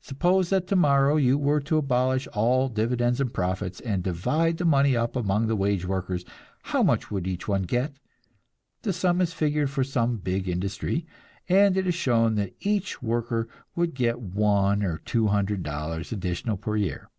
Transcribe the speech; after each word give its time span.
Suppose 0.00 0.50
that 0.50 0.68
tomorrow 0.68 1.16
you 1.16 1.36
were 1.36 1.60
to 1.62 1.78
abolish 1.78 2.28
all 2.28 2.68
dividends 2.68 3.20
and 3.20 3.34
profits, 3.34 3.80
and 3.80 4.04
divide 4.04 4.58
the 4.58 4.64
money 4.64 4.96
up 4.96 5.16
among 5.16 5.48
the 5.48 5.56
wage 5.56 5.84
workers, 5.84 6.24
how 6.62 6.84
much 6.84 7.10
would 7.10 7.26
each 7.26 7.48
one 7.48 7.62
get? 7.64 7.96
The 8.82 8.92
sum 8.92 9.20
is 9.20 9.32
figured 9.32 9.70
for 9.70 9.82
some 9.82 10.18
big 10.18 10.48
industry, 10.48 11.06
and 11.48 11.76
it 11.76 11.88
is 11.88 11.94
shown 11.96 12.36
that 12.36 12.54
each 12.60 13.02
worker 13.02 13.48
would 13.74 13.94
get 13.94 14.20
one 14.20 14.84
or 14.84 14.98
two 14.98 15.26
hundred 15.26 15.64
dollars 15.64 16.12
additional 16.12 16.56
per 16.56 16.76
year. 16.76 17.10